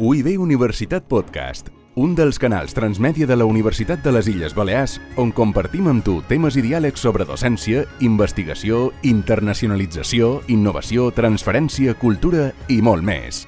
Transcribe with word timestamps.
UIB 0.00 0.36
Universitat 0.38 1.02
Podcast, 1.10 1.72
un 1.98 2.12
dels 2.14 2.36
canals 2.38 2.70
transmèdia 2.70 3.26
de 3.26 3.34
la 3.34 3.48
Universitat 3.50 3.98
de 4.04 4.12
les 4.14 4.28
Illes 4.30 4.54
Balears 4.54 4.92
on 5.18 5.32
compartim 5.34 5.88
amb 5.90 6.04
tu 6.06 6.20
temes 6.30 6.54
i 6.54 6.62
diàlegs 6.62 7.02
sobre 7.02 7.26
docència, 7.26 7.82
investigació, 8.06 8.92
internacionalització, 9.10 10.30
innovació, 10.54 11.08
transferència, 11.18 11.96
cultura 11.98 12.52
i 12.70 12.78
molt 12.78 13.02
més. 13.02 13.42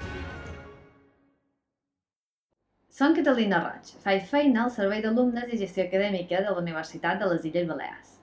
Som 2.91 3.15
Catalina 3.15 3.63
Roig, 3.69 3.95
faig 4.03 4.27
feina 4.27 4.65
al 4.67 4.75
Servei 4.75 5.07
d'Alumnes 5.07 5.55
i 5.55 5.63
Gestió 5.63 5.87
Acadèmica 5.87 6.43
de 6.43 6.51
la 6.51 6.59
Universitat 6.59 7.23
de 7.23 7.31
les 7.31 7.47
Illes 7.47 7.71
Balears. 7.71 8.17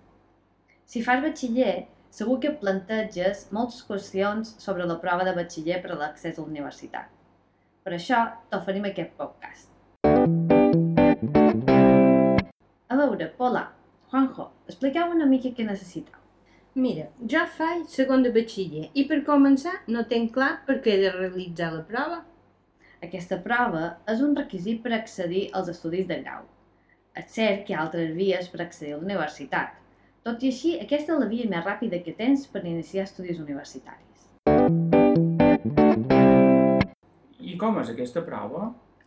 Si 0.84 1.00
fas 1.00 1.23
batxiller, 1.23 1.86
segur 2.12 2.41
que 2.44 2.57
planteges 2.59 3.48
moltes 3.55 3.86
qüestions 3.88 4.57
sobre 4.59 4.84
la 4.84 5.00
prova 5.00 5.23
de 5.23 5.39
batxiller 5.39 5.80
per 5.80 5.96
a 5.96 6.02
l'accés 6.04 6.36
a 6.36 6.44
la 6.44 6.52
universitat. 6.52 7.14
Per 7.88 7.94
això 7.96 8.18
t'oferim 8.52 8.84
aquest 8.90 9.14
podcast. 9.16 9.70
A 12.91 12.98
veure, 13.00 13.28
Pola, 13.38 13.62
Juanjo, 14.12 14.48
expliqueu 14.68 15.14
una 15.14 15.28
mica 15.30 15.54
què 15.55 15.64
necessiteu. 15.64 16.20
Mira, 16.76 17.05
jo 17.34 17.45
faig 17.59 17.86
segon 17.94 18.26
de 18.26 18.34
batxiller 18.36 18.90
i 18.92 19.05
per 19.08 19.22
començar 19.30 19.78
no 19.95 20.04
tenc 20.12 20.34
clar 20.36 20.50
per 20.68 20.76
què 20.84 20.98
he 20.98 21.00
de 21.05 21.14
realitzar 21.16 21.70
la 21.78 21.86
prova. 21.94 22.20
Aquesta 23.08 23.40
prova 23.48 23.86
és 24.16 24.26
un 24.28 24.36
requisit 24.36 24.84
per 24.84 24.92
accedir 24.98 25.45
als 25.56 25.72
estudis 25.78 26.12
de 26.12 26.20
grau. 26.26 26.44
És 27.16 27.31
cert 27.40 27.64
que 27.64 27.72
hi 27.72 27.80
ha 27.80 27.86
altres 27.86 28.12
vies 28.20 28.52
per 28.52 28.66
accedir 28.66 28.98
a 28.98 29.00
la 29.00 29.08
universitat. 29.08 29.80
Tot 30.28 30.44
i 30.44 30.52
així, 30.52 30.76
aquesta 30.84 31.16
és 31.16 31.23
la 31.23 31.31
via 31.31 31.48
més 31.56 31.64
ràpida 31.64 32.04
que 32.04 32.20
tens 32.20 32.50
per 32.52 32.67
iniciar 32.67 33.08
estudis 33.08 33.40
universitaris. 33.48 34.16
I 37.48 37.54
com 37.56 37.78
és 37.80 37.88
aquesta 37.94 38.20
prova? 38.28 38.66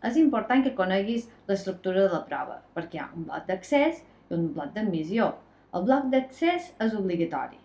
És 0.09 0.15
important 0.17 0.63
que 0.65 0.71
coneguis 0.77 1.27
l'estructura 1.49 2.07
de 2.07 2.13
la 2.15 2.21
prova, 2.29 2.55
perquè 2.73 2.97
hi 2.97 3.01
ha 3.03 3.09
un 3.13 3.27
bloc 3.27 3.45
d'accés 3.51 3.99
i 4.01 4.33
un 4.37 4.47
bloc 4.55 4.71
d'admissió. 4.77 5.27
El 5.77 5.85
bloc 5.85 6.07
d'accés 6.15 6.71
és 6.87 6.95
obligatori. 6.97 7.61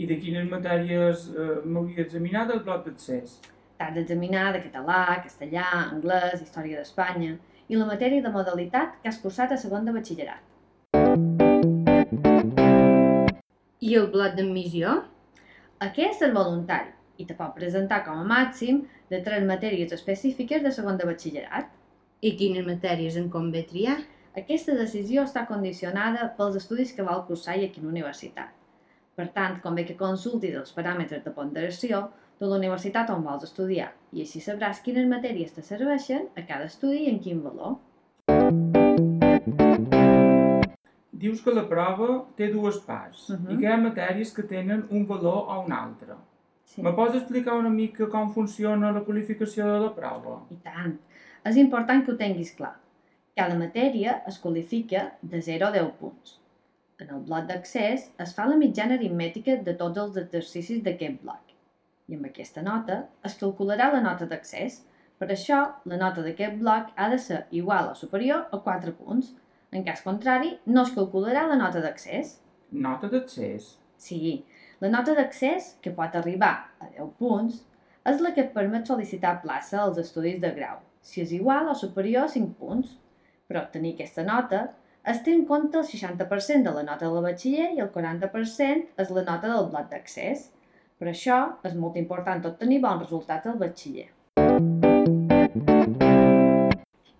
I 0.00 0.08
de 0.08 0.18
quines 0.22 0.48
matèries 0.48 1.28
eh, 1.34 1.50
m'hauria 1.66 2.00
d'examinar 2.00 2.46
del 2.48 2.64
bloc 2.64 2.88
d'accés? 2.88 3.36
T'has 3.76 3.92
d'examinar 3.98 4.48
de 4.56 4.64
català, 4.70 5.20
castellà, 5.28 5.68
anglès, 5.90 6.40
història 6.40 6.80
d'Espanya 6.80 7.36
i 7.68 7.76
la 7.76 7.92
matèria 7.92 8.24
de 8.24 8.32
modalitat 8.32 8.96
que 9.02 9.12
has 9.12 9.20
cursat 9.20 9.52
a 9.52 9.60
segon 9.60 9.84
de 9.84 9.98
batxillerat. 10.00 10.40
I 13.84 13.96
el 14.00 14.08
bloc 14.08 14.40
d'admissió? 14.40 15.02
Aquest 15.84 16.22
és 16.24 16.32
voluntari 16.32 16.95
i 17.18 17.26
te 17.26 17.34
pot 17.34 17.54
presentar 17.54 18.02
com 18.04 18.18
a 18.18 18.26
màxim 18.26 18.82
de 19.10 19.22
tres 19.22 19.44
matèries 19.48 19.92
específiques 19.92 20.62
de 20.62 20.72
segon 20.72 20.96
de 20.96 21.06
batxillerat. 21.08 21.72
I 22.20 22.36
quines 22.36 22.66
matèries 22.66 23.16
en 23.16 23.30
convé 23.30 23.62
triar? 23.68 23.98
Aquesta 24.36 24.74
decisió 24.76 25.24
està 25.24 25.46
condicionada 25.48 26.28
pels 26.36 26.56
estudis 26.60 26.92
que 26.92 27.04
vol 27.04 27.24
cursar 27.28 27.56
i 27.56 27.64
a 27.66 27.72
quina 27.72 27.88
universitat. 27.88 28.52
Per 29.16 29.28
tant, 29.32 29.60
convé 29.64 29.86
que 29.88 29.96
consultis 29.96 30.54
els 30.54 30.74
paràmetres 30.76 31.24
de 31.24 31.32
ponderació 31.32 32.02
de 32.38 32.46
la 32.50 32.58
universitat 32.58 33.08
on 33.14 33.24
vols 33.24 33.46
estudiar 33.48 33.92
i 34.12 34.20
així 34.26 34.42
sabràs 34.44 34.82
quines 34.84 35.08
matèries 35.08 35.54
te 35.56 35.64
serveixen 35.64 36.28
a 36.36 36.44
cada 36.44 36.68
estudi 36.68 37.06
i 37.06 37.12
en 37.14 37.20
quin 37.24 37.40
valor. 37.44 37.78
Dius 41.16 41.40
que 41.40 41.54
la 41.56 41.64
prova 41.68 42.26
té 42.36 42.50
dues 42.52 42.76
parts 42.84 43.30
Mhm. 43.30 43.50
i 43.50 43.56
que 43.56 43.64
hi 43.64 43.72
ha 43.72 43.76
matèries 43.80 44.34
que 44.36 44.42
tenen 44.42 44.86
un 44.90 45.06
valor 45.06 45.46
o 45.48 45.60
un 45.64 45.72
altre. 45.72 46.14
Sí. 46.66 46.82
Me 46.82 46.92
pots 46.96 47.14
explicar 47.14 47.54
una 47.56 47.70
mica 47.70 48.08
com 48.12 48.32
funciona 48.34 48.90
la 48.94 49.04
qualificació 49.06 49.68
de 49.70 49.78
la 49.84 49.92
prova? 49.94 50.40
I 50.50 50.58
tant. 50.64 50.96
És 51.46 51.58
important 51.62 52.02
que 52.02 52.12
ho 52.12 52.18
tinguis 52.18 52.50
clar. 52.58 52.74
Cada 53.38 53.54
matèria 53.60 54.16
es 54.30 54.40
qualifica 54.42 55.04
de 55.22 55.40
0 55.46 55.68
a 55.68 55.74
10 55.76 55.92
punts. 56.00 56.38
En 56.98 57.12
el 57.12 57.22
bloc 57.28 57.46
d'accés 57.50 58.08
es 58.24 58.34
fa 58.36 58.46
la 58.50 58.56
mitjana 58.58 58.96
aritmètica 58.98 59.58
de 59.68 59.74
tots 59.78 60.00
els 60.02 60.18
exercicis 60.22 60.82
d'aquest 60.84 61.20
bloc. 61.22 61.54
I 62.08 62.16
amb 62.18 62.28
aquesta 62.30 62.64
nota 62.66 63.02
es 63.28 63.36
calcularà 63.40 63.90
la 63.92 64.02
nota 64.02 64.26
d'accés. 64.30 64.80
Per 65.20 65.28
això, 65.32 65.60
la 65.92 65.98
nota 66.00 66.24
d'aquest 66.24 66.58
bloc 66.62 66.90
ha 66.96 67.08
de 67.12 67.18
ser 67.22 67.42
igual 67.60 67.92
o 67.92 67.94
superior 67.94 68.46
a 68.50 68.62
4 68.66 68.96
punts. 68.98 69.34
En 69.70 69.84
cas 69.84 70.02
contrari, 70.06 70.56
no 70.66 70.82
es 70.82 70.94
calcularà 70.96 71.46
la 71.50 71.60
nota 71.60 71.84
d'accés. 71.84 72.38
Nota 72.72 73.12
d'accés. 73.12 73.74
Sí, 73.96 74.44
la 74.80 74.90
nota 74.92 75.14
d'accés, 75.16 75.70
que 75.80 75.92
pot 75.96 76.16
arribar 76.18 76.52
a 76.80 76.88
10 76.92 77.12
punts, 77.16 77.62
és 78.06 78.18
la 78.20 78.32
que 78.36 78.42
et 78.44 78.52
permet 78.52 78.84
sol·licitar 78.88 79.38
plaça 79.40 79.78
als 79.82 80.00
estudis 80.02 80.36
de 80.42 80.50
grau, 80.58 80.82
si 81.00 81.22
és 81.22 81.32
igual 81.32 81.70
o 81.72 81.74
superior 81.74 82.26
a 82.26 82.32
5 82.32 82.52
punts. 82.60 82.90
Per 83.48 83.56
obtenir 83.56 83.94
aquesta 83.94 84.26
nota, 84.26 84.66
es 85.06 85.22
té 85.24 85.32
en 85.32 85.46
compte 85.48 85.80
el 85.80 85.86
60% 85.88 86.68
de 86.68 86.74
la 86.76 86.84
nota 86.84 87.08
del 87.08 87.24
batxiller 87.24 87.70
i 87.72 87.80
el 87.80 87.90
40% 87.94 89.00
és 89.00 89.12
la 89.16 89.24
nota 89.24 89.48
del 89.48 89.68
bloc 89.72 89.88
d'accés. 89.92 90.50
Per 91.00 91.08
això, 91.08 91.40
és 91.64 91.76
molt 91.78 91.96
important 91.96 92.44
obtenir 92.50 92.82
bons 92.84 93.06
resultats 93.06 93.48
al 93.48 93.60
batxiller. 93.60 94.10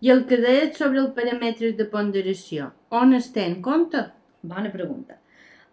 I 0.04 0.10
el 0.12 0.26
que 0.28 0.36
deies 0.42 0.76
sobre 0.76 1.00
els 1.00 1.14
paràmetres 1.16 1.76
de 1.78 1.86
ponderació, 1.92 2.72
on 2.92 3.16
es 3.16 3.30
té 3.32 3.46
en 3.48 3.62
compte? 3.64 4.10
Bona 4.44 4.68
pregunta. 4.74 5.22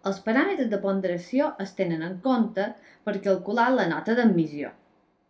Els 0.08 0.18
paràmetres 0.24 0.66
de 0.68 0.76
ponderació 0.82 1.46
es 1.64 1.70
tenen 1.76 2.02
en 2.04 2.18
compte 2.24 2.64
per 3.08 3.14
calcular 3.26 3.70
la 3.72 3.86
nota 3.88 4.12
d'admissió. 4.18 4.68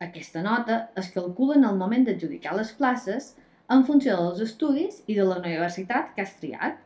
Aquesta 0.02 0.42
nota 0.42 0.78
es 1.02 1.12
calcula 1.14 1.54
en 1.60 1.66
el 1.68 1.78
moment 1.82 2.02
d'adjudicar 2.08 2.56
les 2.58 2.72
places 2.80 3.28
en 3.70 3.84
funció 3.86 4.16
dels 4.18 4.42
estudis 4.48 4.98
i 5.06 5.14
de 5.14 5.28
la 5.28 5.38
universitat 5.38 6.10
que 6.16 6.26
has 6.26 6.34
triat. 6.42 6.82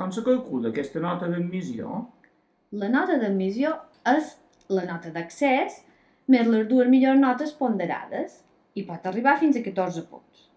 Com 0.00 0.16
se 0.16 0.24
calcula 0.24 0.72
aquesta 0.72 1.04
nota 1.04 1.28
d'admissió? 1.28 2.00
La 2.72 2.88
nota 2.88 3.20
d'admissió 3.20 3.76
és 4.16 4.34
la 4.72 4.88
nota 4.88 5.12
d'accés 5.12 5.82
més 6.32 6.48
les 6.48 6.64
dues 6.72 6.88
millors 6.88 7.20
notes 7.20 7.52
ponderades 7.60 8.40
i 8.80 8.88
pot 8.88 9.12
arribar 9.12 9.36
fins 9.44 9.60
a 9.60 9.68
14 9.68 10.08
punts. 10.08 10.48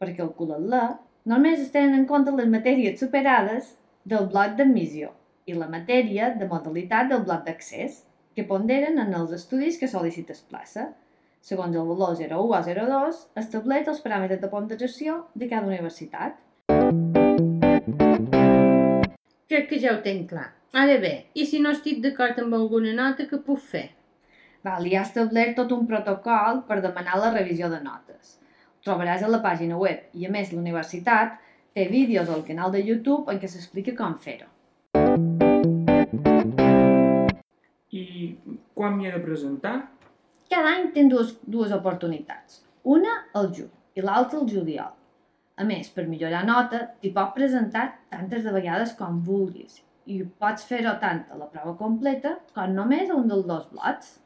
Per 0.00 0.14
calcular-la, 0.16 0.86
només 1.24 1.60
es 1.60 1.70
tenen 1.72 1.94
en 1.98 2.06
compte 2.08 2.32
les 2.36 2.48
matèries 2.52 2.98
superades 3.00 3.70
del 4.04 4.26
bloc 4.32 4.58
d'admissió 4.58 5.12
i 5.48 5.56
la 5.56 5.68
matèria 5.72 6.30
de 6.40 6.48
modalitat 6.50 7.08
del 7.08 7.24
bloc 7.24 7.46
d'accés, 7.46 8.02
que 8.36 8.44
ponderen 8.48 8.98
en 8.98 9.14
els 9.16 9.32
estudis 9.32 9.78
que 9.80 9.88
sol·licites 9.88 10.44
plaça. 10.50 10.90
Segons 11.44 11.76
el 11.76 11.88
valor 11.88 12.16
01 12.18 12.36
o 12.40 12.60
02, 12.60 13.22
estableix 13.40 13.88
els 13.88 14.02
paràmetres 14.04 14.40
de 14.42 14.50
ponderació 14.52 15.16
de 15.34 15.48
cada 15.48 15.68
universitat. 15.68 16.36
Crec 19.48 19.68
que 19.70 19.80
ja 19.80 19.92
ho 19.94 20.00
tenc 20.04 20.30
clar. 20.32 20.48
Ara 20.74 20.96
bé, 21.00 21.14
i 21.34 21.44
si 21.46 21.60
no 21.62 21.72
estic 21.76 22.00
d'acord 22.04 22.40
amb 22.42 22.56
alguna 22.58 22.92
nota, 22.96 23.28
què 23.30 23.40
puc 23.44 23.60
fer? 23.62 23.86
Val, 24.64 24.88
hi 24.88 24.96
ha 24.96 25.04
establert 25.04 25.56
tot 25.60 25.72
un 25.76 25.84
protocol 25.86 26.64
per 26.68 26.80
demanar 26.82 27.20
la 27.20 27.30
revisió 27.36 27.68
de 27.70 27.80
notes. 27.84 28.40
Trobaràs 28.84 29.22
a 29.24 29.28
la 29.32 29.40
pàgina 29.40 29.78
web 29.80 30.10
i, 30.12 30.26
a 30.28 30.30
més, 30.32 30.50
la 30.52 30.60
universitat 30.60 31.38
té 31.72 31.86
vídeos 31.88 32.28
al 32.28 32.42
canal 32.44 32.72
de 32.74 32.82
YouTube 32.84 33.32
en 33.32 33.38
què 33.40 33.48
s'explica 33.48 33.94
com 33.96 34.18
fer-ho. 34.20 34.50
I 37.94 38.04
quan 38.76 38.98
m'hi 38.98 39.08
he 39.08 39.14
de 39.14 39.22
presentar? 39.24 39.72
Cada 40.52 40.74
any 40.74 40.90
tens 40.92 41.14
dues, 41.14 41.32
dues 41.48 41.72
oportunitats. 41.72 42.60
Una 42.84 43.14
al 43.32 43.48
juny 43.56 43.72
i 43.96 44.04
l'altra 44.04 44.42
al 44.42 44.50
juliol. 44.52 44.92
A 45.56 45.64
més, 45.64 45.88
per 45.88 46.04
millorar 46.10 46.44
nota, 46.44 46.82
t'hi 47.00 47.14
pots 47.14 47.32
presentar 47.38 47.86
tantes 48.12 48.44
de 48.44 48.52
vegades 48.52 48.92
com 48.98 49.22
vulguis 49.24 49.80
i 50.04 50.20
pots 50.36 50.68
fer-ho 50.68 50.98
tant 51.00 51.24
a 51.32 51.40
la 51.40 51.48
prova 51.48 51.72
completa 51.80 52.36
com 52.52 52.76
només 52.76 53.08
a 53.08 53.16
un 53.16 53.32
dels 53.32 53.48
dos 53.48 53.64
blocs. 53.72 54.18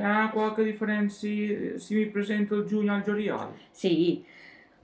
Hi 0.00 0.04
ha 0.08 0.30
qualque 0.32 0.64
diferència 0.64 1.74
si 1.76 1.96
m'hi 1.98 2.06
presento 2.14 2.56
el 2.56 2.62
juny 2.70 2.88
o 2.88 2.94
el 2.94 3.02
juliol? 3.04 3.50
Sí, 3.76 4.24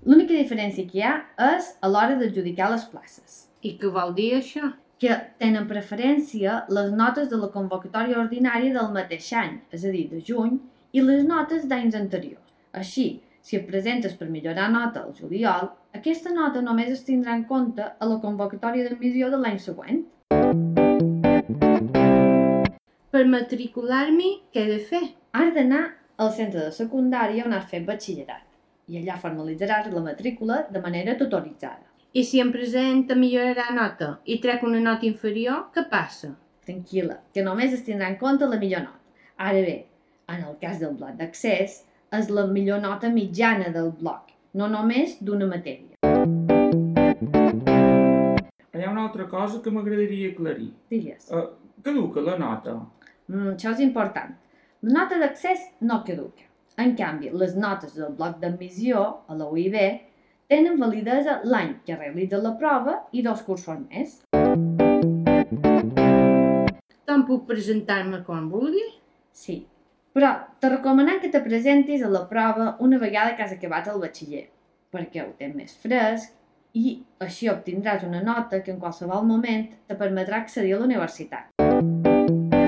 l'única 0.05 0.37
diferència 0.37 0.85
que 0.91 0.99
hi 0.99 1.05
ha 1.09 1.13
és 1.55 1.71
a 1.81 1.89
l'hora 1.89 2.19
d'adjudicar 2.21 2.69
les 2.69 2.85
places. 2.91 3.39
I 3.65 3.79
què 3.81 3.93
vol 3.95 4.13
dir 4.19 4.35
això? 4.37 4.75
que 5.01 5.13
tenen 5.41 5.67
preferència 5.69 6.53
les 6.73 6.93
notes 6.97 7.29
de 7.29 7.37
la 7.37 7.51
convocatòria 7.53 8.17
ordinària 8.23 8.73
del 8.77 8.95
mateix 8.95 9.27
any, 9.37 9.59
és 9.69 9.85
a 9.85 9.93
dir, 9.93 10.07
de 10.13 10.23
juny, 10.25 10.55
i 10.97 11.05
les 11.05 11.25
notes 11.29 11.67
d'anys 11.69 11.99
anteriors. 11.99 12.55
Així, 12.73 13.07
si 13.45 13.59
et 13.59 13.69
presentes 13.69 14.17
per 14.17 14.31
millorar 14.33 14.71
nota 14.73 15.05
al 15.05 15.13
juliol, 15.19 15.69
aquesta 16.01 16.33
nota 16.33 16.65
només 16.65 16.93
es 16.97 17.05
tindrà 17.09 17.37
en 17.37 17.45
compte 17.53 17.85
a 17.85 18.09
la 18.09 18.21
convocatòria 18.25 18.89
d'admissió 18.89 19.29
de 19.29 19.45
l'any 19.45 19.61
següent. 19.69 20.01
Per 23.17 23.23
matricular-m'hi, 23.33 24.31
què 24.53 24.61
he 24.67 24.69
de 24.69 24.81
fer? 24.85 24.99
Has 25.33 25.55
d'anar 25.57 25.79
al 26.21 26.29
centre 26.37 26.61
de 26.67 26.73
secundària 26.77 27.47
on 27.47 27.55
has 27.57 27.65
fet 27.71 27.87
batxillerat 27.87 28.43
i 28.93 28.99
allà 28.99 29.15
formalitzaràs 29.23 29.87
la 29.95 30.03
matrícula 30.05 30.59
de 30.75 30.83
manera 30.85 31.15
tutoritzada. 31.17 31.87
I 32.13 32.25
si 32.29 32.43
em 32.43 32.51
presenta 32.53 33.17
millorarà 33.17 33.71
nota 33.73 34.11
i 34.29 34.37
trec 34.43 34.67
una 34.69 34.83
nota 34.85 35.09
inferior, 35.09 35.63
què 35.73 35.87
passa? 35.89 36.35
Tranquil·la, 36.69 37.17
que 37.33 37.45
només 37.47 37.73
es 37.73 37.87
tindrà 37.87 38.11
en 38.13 38.19
compte 38.21 38.45
la 38.51 38.59
millor 38.61 38.85
nota. 38.85 39.25
Ara 39.47 39.63
bé, 39.65 39.77
en 40.35 40.45
el 40.51 40.59
cas 40.61 40.77
del 40.83 40.93
bloc 40.99 41.17
d'accés, 41.17 41.79
és 42.19 42.29
la 42.29 42.45
millor 42.51 42.83
nota 42.85 43.09
mitjana 43.15 43.71
del 43.79 43.95
bloc, 44.03 44.35
no 44.53 44.69
només 44.69 45.17
d'una 45.23 45.49
matèria. 45.55 45.97
Hi 48.77 48.85
ha 48.85 48.93
una 48.93 49.07
altra 49.07 49.25
cosa 49.33 49.63
que 49.65 49.73
m'agradaria 49.73 50.35
aclarir. 50.35 50.69
Digues. 50.93 51.33
Uh, 51.33 51.47
caduca 51.81 52.21
la 52.21 52.37
nota. 52.45 52.77
Mm, 53.27 53.57
això 53.57 53.73
és 53.75 53.81
important. 53.83 54.35
La 54.87 54.93
nota 55.01 55.17
d'accés 55.19 55.63
no 55.83 56.03
caduca. 56.07 56.45
En 56.79 56.93
canvi, 56.95 57.33
les 57.35 57.57
notes 57.59 57.97
del 57.99 58.13
bloc 58.15 58.37
d'admissió 58.39 59.01
a 59.27 59.35
la 59.35 59.49
UIB 59.51 59.75
tenen 60.47 60.79
validesa 60.79 61.41
l'any 61.43 61.73
que 61.87 61.97
realitza 61.97 62.39
la 62.39 62.53
prova 62.61 63.01
i 63.11 63.25
dos 63.27 63.43
cursos 63.43 63.81
més. 63.89 64.21
Tant 67.07 67.27
puc 67.27 67.49
presentar-me 67.51 68.23
quan 68.29 68.47
vulgui? 68.53 68.85
Sí, 69.35 69.59
però 70.15 70.31
te 70.63 70.71
recomanem 70.71 71.19
que 71.25 71.33
te 71.35 71.43
presentis 71.43 72.07
a 72.07 72.13
la 72.13 72.29
prova 72.31 72.77
una 72.79 73.03
vegada 73.03 73.35
que 73.35 73.43
has 73.43 73.57
acabat 73.59 73.91
el 73.91 73.99
batxiller, 74.05 74.47
perquè 74.95 75.25
ho 75.25 75.33
tens 75.41 75.59
més 75.59 75.75
fresc 75.83 76.39
i 76.79 77.01
així 77.27 77.51
obtindràs 77.51 78.07
una 78.07 78.23
nota 78.23 78.63
que 78.63 78.71
en 78.71 78.79
qualsevol 78.79 79.27
moment 79.27 79.67
te 79.89 79.99
permetrà 79.99 80.45
accedir 80.45 80.77
a 80.77 80.85
la 80.85 80.93
universitat. 80.93 81.56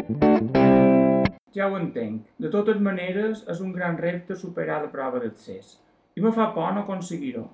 Ja 0.09 1.67
ho 1.69 1.77
entenc. 1.77 2.25
De 2.41 2.49
totes 2.53 2.81
maneres, 2.81 3.43
és 3.53 3.61
un 3.61 3.75
gran 3.75 3.99
repte 4.01 4.37
superar 4.37 4.81
la 4.85 4.91
prova 4.93 5.21
d'accés. 5.21 5.77
I 6.17 6.25
me 6.25 6.33
fa 6.33 6.49
por 6.55 6.73
no 6.73 6.85
aconseguir-ho. 6.87 7.45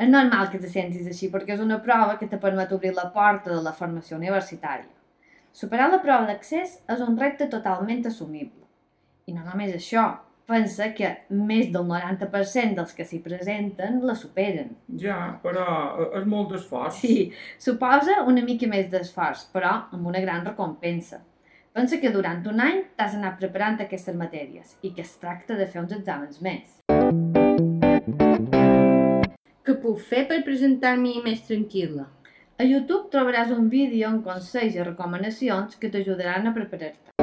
És 0.00 0.08
normal 0.08 0.48
que 0.52 0.60
te 0.62 0.70
sentis 0.70 1.08
així 1.10 1.28
perquè 1.32 1.56
és 1.56 1.64
una 1.64 1.80
prova 1.84 2.16
que 2.20 2.28
te 2.30 2.38
permet 2.40 2.72
obrir 2.72 2.94
la 2.96 3.10
porta 3.14 3.50
de 3.52 3.60
la 3.64 3.74
formació 3.76 4.16
universitària. 4.20 4.88
Superar 5.52 5.90
la 5.90 6.00
prova 6.04 6.28
d'accés 6.30 6.78
és 6.94 7.02
un 7.04 7.18
repte 7.18 7.50
totalment 7.50 8.06
assumible. 8.06 8.62
I 9.26 9.34
no 9.34 9.42
només 9.44 9.74
això, 9.74 10.04
pensa 10.50 10.92
que 10.94 11.10
més 11.30 11.72
del 11.74 11.84
90% 11.88 12.78
dels 12.78 12.94
que 12.94 13.06
s'hi 13.06 13.18
presenten 13.24 13.98
la 14.06 14.14
superen. 14.18 14.76
Ja, 15.02 15.18
però 15.42 15.66
eh, 16.04 16.06
és 16.20 16.30
molt 16.30 16.54
d'esforç. 16.54 17.02
Sí, 17.02 17.16
suposa 17.58 18.22
una 18.30 18.46
mica 18.46 18.70
més 18.70 18.88
d'esforç, 18.94 19.48
però 19.54 19.74
amb 19.90 20.06
una 20.12 20.22
gran 20.22 20.46
recompensa. 20.46 21.24
Pensa 21.70 22.00
que 22.02 22.10
durant 22.10 22.40
un 22.50 22.58
any 22.58 22.78
t'has 22.98 23.12
anat 23.14 23.36
preparant 23.38 23.76
aquestes 23.82 24.16
matèries 24.18 24.72
i 24.82 24.90
que 24.94 25.04
es 25.04 25.12
tracta 25.22 25.54
de 25.54 25.68
fer 25.70 25.78
uns 25.84 25.92
exàmens 25.94 26.40
més. 26.42 26.72
Què 29.62 29.76
puc 29.84 30.02
fer 30.08 30.24
per 30.32 30.40
presentar-m'hi 30.48 31.22
més 31.22 31.44
tranquil·la? 31.46 32.08
A 32.58 32.66
YouTube 32.66 33.06
trobaràs 33.14 33.54
un 33.54 33.70
vídeo 33.70 34.10
amb 34.10 34.26
consells 34.26 34.74
i 34.74 34.82
recomanacions 34.82 35.78
que 35.78 35.92
t'ajudaran 35.94 36.50
a 36.50 36.54
preparar-te. 36.58 37.14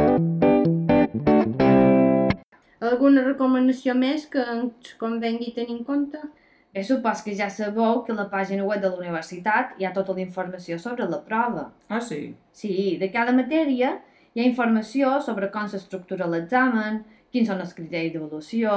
Alguna 2.88 3.27
recomanació 3.27 4.00
més 4.00 4.31
que 4.31 4.47
ens 4.55 4.95
convengui 5.03 5.51
tenir 5.59 5.75
en 5.75 5.83
compte? 5.83 6.23
Bé, 6.71 6.88
supos 6.88 7.19
que 7.25 7.35
ja 7.35 7.51
sabeu 7.51 8.05
que 8.07 8.15
a 8.15 8.21
la 8.23 8.29
pàgina 8.31 8.63
web 8.63 8.79
de 8.79 8.95
la 8.95 9.03
universitat 9.03 9.75
hi 9.75 9.83
ha 9.83 9.91
tota 9.91 10.15
la 10.15 10.23
informació 10.23 10.79
sobre 10.79 11.03
la 11.11 11.19
prova. 11.27 11.73
Ah, 11.89 12.00
sí? 12.00 12.38
Sí, 12.55 12.95
de 13.01 13.11
cada 13.11 13.35
matèria 13.35 13.97
hi 14.38 14.44
ha 14.44 14.45
informació 14.45 15.16
sobre 15.25 15.48
com 15.50 15.66
s'estructura 15.66 16.28
l'examen, 16.30 17.00
quins 17.34 17.48
són 17.50 17.63
els 17.63 17.74
criteris 17.74 18.13
d'avaluació, 18.13 18.74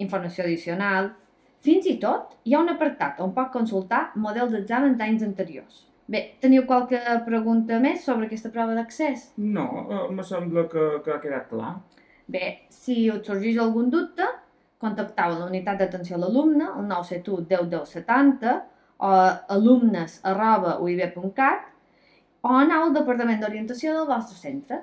informació 0.00 0.46
addicional... 0.46 1.12
Fins 1.62 1.84
i 1.86 1.92
tot 2.02 2.32
hi 2.42 2.56
ha 2.56 2.60
un 2.64 2.72
apartat 2.72 3.20
on 3.22 3.30
pot 3.36 3.52
consultar 3.54 4.00
models 4.18 4.50
d'examen 4.50 4.96
d'anys 4.98 5.20
anteriors. 5.22 5.76
Bé, 6.10 6.22
teniu 6.42 6.64
qualque 6.66 6.98
pregunta 7.22 7.78
més 7.78 8.02
sobre 8.02 8.26
aquesta 8.26 8.50
prova 8.50 8.74
d'accés? 8.74 9.28
No, 9.38 9.66
eh, 9.84 10.00
me 10.10 10.24
sembla 10.26 10.64
que, 10.72 10.88
que 11.04 11.12
ha 11.14 11.20
quedat 11.22 11.46
clar. 11.52 11.76
Bé, 12.26 12.48
si 12.74 12.96
us 13.12 13.22
sorgeix 13.28 13.60
algun 13.62 13.92
dubte, 13.94 14.26
contacteu 14.82 15.36
a 15.36 15.38
la 15.38 15.46
unitat 15.46 15.78
d'atenció 15.78 16.18
a 16.18 16.24
l'alumne, 16.24 16.66
al 16.66 16.88
971 16.88 17.46
10 17.52 17.70
10 17.76 17.94
70, 18.00 18.56
o 19.06 19.12
alumnes 19.60 20.18
arroba 20.32 20.80
uib.cat, 20.82 21.70
o 22.42 22.56
aneu 22.58 22.88
al 22.88 22.96
departament 22.98 23.38
d'orientació 23.38 23.94
del 24.00 24.10
vostre 24.10 24.40
centre. 24.40 24.82